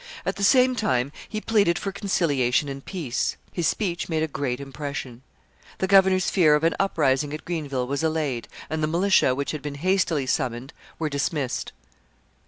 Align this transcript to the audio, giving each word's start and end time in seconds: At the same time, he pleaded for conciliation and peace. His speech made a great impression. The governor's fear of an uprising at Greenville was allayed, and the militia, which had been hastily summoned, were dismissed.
At 0.25 0.35
the 0.37 0.43
same 0.43 0.75
time, 0.75 1.11
he 1.29 1.39
pleaded 1.39 1.77
for 1.77 1.91
conciliation 1.91 2.67
and 2.67 2.83
peace. 2.83 3.37
His 3.53 3.67
speech 3.67 4.09
made 4.09 4.23
a 4.23 4.27
great 4.27 4.59
impression. 4.59 5.21
The 5.77 5.85
governor's 5.85 6.31
fear 6.31 6.55
of 6.55 6.63
an 6.63 6.73
uprising 6.79 7.35
at 7.35 7.45
Greenville 7.45 7.85
was 7.85 8.01
allayed, 8.01 8.47
and 8.67 8.81
the 8.81 8.87
militia, 8.87 9.35
which 9.35 9.51
had 9.51 9.61
been 9.61 9.75
hastily 9.75 10.25
summoned, 10.25 10.73
were 10.97 11.07
dismissed. 11.07 11.71